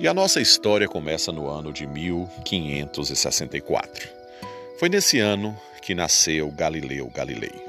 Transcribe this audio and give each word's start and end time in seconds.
E 0.00 0.06
a 0.06 0.14
nossa 0.14 0.40
história 0.40 0.86
começa 0.86 1.32
no 1.32 1.48
ano 1.48 1.72
de 1.72 1.84
1564. 1.84 4.08
Foi 4.78 4.88
nesse 4.88 5.18
ano 5.18 5.58
que 5.82 5.92
nasceu 5.92 6.52
Galileu 6.52 7.10
Galilei. 7.12 7.66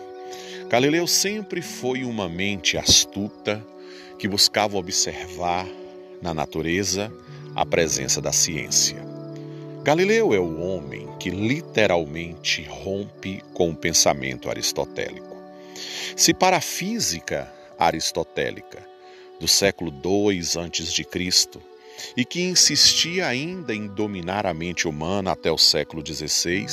Galileu 0.69 1.07
sempre 1.07 1.63
foi 1.63 2.03
uma 2.03 2.29
mente 2.29 2.77
astuta 2.77 3.65
que 4.19 4.27
buscava 4.27 4.77
observar 4.77 5.67
na 6.21 6.31
natureza 6.31 7.11
a 7.55 7.65
presença 7.65 8.21
da 8.21 8.31
ciência. 8.31 9.03
Galileu 9.81 10.31
é 10.31 10.39
o 10.39 10.61
homem 10.61 11.09
que 11.19 11.31
literalmente 11.31 12.61
rompe 12.61 13.43
com 13.55 13.71
o 13.71 13.75
pensamento 13.75 14.51
aristotélico. 14.51 15.35
Se 16.15 16.31
para 16.31 16.57
a 16.57 16.61
física 16.61 17.51
aristotélica 17.79 18.87
do 19.39 19.47
século 19.47 19.91
II 19.91 20.37
a.C. 20.37 21.03
e 22.15 22.23
que 22.25 22.41
insistia 22.41 23.27
ainda 23.27 23.73
em 23.73 23.87
dominar 23.87 24.45
a 24.45 24.53
mente 24.53 24.87
humana 24.87 25.31
até 25.31 25.51
o 25.51 25.57
século 25.57 26.03
XVI, 26.05 26.65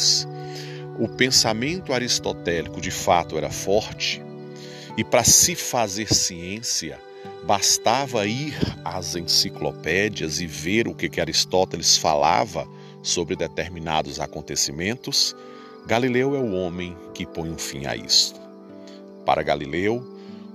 o 0.98 1.08
pensamento 1.08 1.92
aristotélico 1.92 2.80
de 2.80 2.90
fato 2.90 3.36
era 3.36 3.50
forte 3.50 4.22
e 4.96 5.04
para 5.04 5.22
se 5.22 5.54
fazer 5.54 6.12
ciência 6.12 6.98
bastava 7.44 8.26
ir 8.26 8.54
às 8.84 9.14
enciclopédias 9.14 10.40
e 10.40 10.46
ver 10.46 10.88
o 10.88 10.94
que, 10.94 11.08
que 11.08 11.20
Aristóteles 11.20 11.96
falava 11.96 12.66
sobre 13.02 13.36
determinados 13.36 14.18
acontecimentos, 14.18 15.36
Galileu 15.86 16.34
é 16.34 16.38
o 16.38 16.52
homem 16.52 16.96
que 17.14 17.24
põe 17.24 17.48
um 17.50 17.58
fim 17.58 17.86
a 17.86 17.94
isto. 17.94 18.40
Para 19.24 19.42
Galileu, 19.42 20.02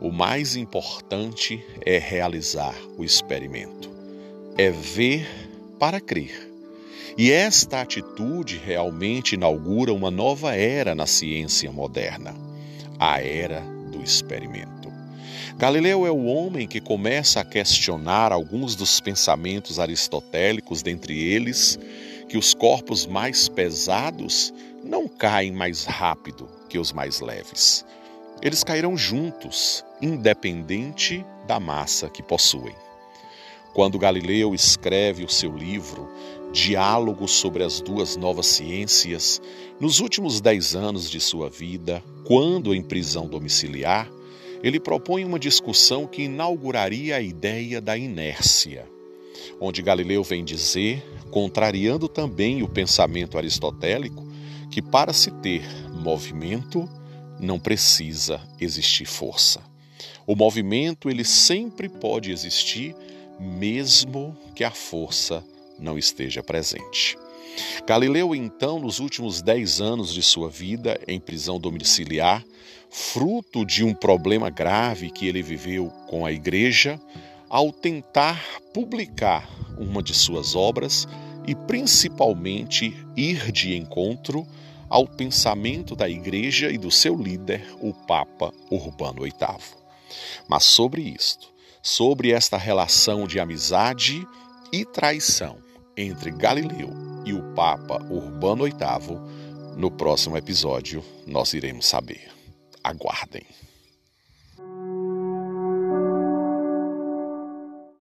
o 0.02 0.11
mais 0.11 0.55
importante 0.55 1.63
é 1.86 1.99
realizar 1.99 2.75
o 2.97 3.03
experimento, 3.03 3.91
é 4.57 4.69
ver 4.69 5.27
para 5.80 5.99
crer. 5.99 6.49
E 7.17 7.31
esta 7.31 7.81
atitude 7.81 8.58
realmente 8.58 9.35
inaugura 9.35 9.93
uma 9.93 10.09
nova 10.09 10.55
era 10.55 10.95
na 10.95 11.05
ciência 11.05 11.71
moderna, 11.71 12.33
a 12.97 13.21
era 13.21 13.61
do 13.91 14.02
experimento. 14.02 14.91
Galileu 15.58 16.08
é 16.08 16.11
o 16.11 16.25
homem 16.25 16.67
que 16.67 16.80
começa 16.80 17.39
a 17.39 17.45
questionar 17.45 18.31
alguns 18.31 18.75
dos 18.75 18.99
pensamentos 18.99 19.80
aristotélicos, 19.80 20.81
dentre 20.81 21.19
eles, 21.19 21.77
que 22.27 22.38
os 22.38 22.53
corpos 22.53 23.05
mais 23.05 23.47
pesados 23.47 24.53
não 24.83 25.08
caem 25.08 25.52
mais 25.52 25.83
rápido 25.83 26.49
que 26.69 26.80
os 26.80 26.91
mais 26.91 27.19
leves. 27.19 27.86
Eles 28.41 28.63
cairão 28.63 28.97
juntos, 28.97 29.86
independente 30.02 31.23
da 31.45 31.59
massa 31.59 32.09
que 32.09 32.23
possuem. 32.23 32.73
Quando 33.73 34.00
Galileu 34.00 34.53
escreve 34.53 35.23
o 35.23 35.30
seu 35.30 35.55
livro 35.55 36.09
Diálogo 36.52 37.27
sobre 37.27 37.64
as 37.64 37.80
duas 37.80 38.17
novas 38.17 38.45
ciências, 38.47 39.41
nos 39.80 40.00
últimos 40.00 40.41
dez 40.41 40.75
anos 40.75 41.09
de 41.09 41.19
sua 41.19 41.50
vida, 41.50 42.03
quando 42.25 42.75
em 42.75 42.81
prisão 42.81 43.27
domiciliar, 43.27 44.11
ele 44.61 44.80
propõe 44.80 45.23
uma 45.23 45.39
discussão 45.39 46.05
que 46.05 46.23
inauguraria 46.23 47.16
a 47.16 47.22
ideia 47.22 47.80
da 47.80 47.97
inércia 47.97 48.86
onde 49.61 49.83
Galileu 49.83 50.23
vem 50.23 50.44
dizer, 50.44 51.03
contrariando 51.30 52.08
também 52.08 52.64
o 52.64 52.67
pensamento 52.67 53.38
aristotélico, 53.38 54.25
que 54.72 54.81
para 54.81 55.14
se 55.14 55.30
ter 55.30 55.64
movimento 55.94 56.89
não 57.39 57.59
precisa 57.59 58.42
existir 58.59 59.05
força. 59.05 59.61
O 60.25 60.36
movimento 60.36 61.09
ele 61.09 61.23
sempre 61.23 61.88
pode 61.88 62.31
existir 62.31 62.95
mesmo 63.42 64.38
que 64.56 64.64
a 64.64 64.72
força 64.72 65.44
não 65.80 65.98
esteja 65.98 66.43
presente. 66.43 67.17
Galileu, 67.86 68.36
então, 68.36 68.80
nos 68.80 68.99
últimos 68.99 69.42
dez 69.42 69.82
anos 69.82 70.14
de 70.14 70.21
sua 70.21 70.49
vida 70.49 70.99
em 71.08 71.20
prisão 71.20 71.60
domiciliar, 71.60 72.45
fruto 72.89 73.65
de 73.65 73.83
um 73.83 73.93
problema 73.93 74.49
grave 74.49 75.10
que 75.10 75.27
ele 75.27 75.42
viveu 75.42 75.89
com 76.08 76.26
a 76.26 76.32
igreja, 76.32 76.99
ao 77.49 77.71
tentar 77.71 78.42
publicar 78.73 79.49
uma 79.77 80.02
de 80.02 80.14
suas 80.14 80.55
obras 80.55 81.08
e 81.45 81.55
principalmente 81.55 82.95
ir 83.17 83.52
de 83.52 83.76
encontro 83.76 84.48
ao 84.88 85.08
pensamento 85.08 85.95
da 85.95 86.10
Igreja 86.10 86.70
e 86.70 86.77
do 86.77 86.92
seu 86.92 87.15
líder, 87.15 87.65
o 87.80 87.94
Papa 87.94 88.54
Urbano 88.70 89.21
VIII. 89.21 89.33
Mas 90.48 90.65
sobre 90.65 91.02
isto, 91.02 91.52
sobre 91.81 92.31
esta 92.31 92.58
relação 92.58 93.25
de 93.25 93.39
amizade 93.39 94.27
e 94.71 94.86
traição 94.86 95.58
entre 95.97 96.31
Galileu 96.31 96.89
e 97.25 97.33
o 97.33 97.42
Papa 97.53 98.02
Urbano 98.09 98.64
VIII, 98.64 99.77
no 99.77 99.91
próximo 99.91 100.37
episódio 100.37 101.03
nós 101.25 101.53
iremos 101.53 101.86
saber. 101.86 102.31
Aguardem. 102.83 103.45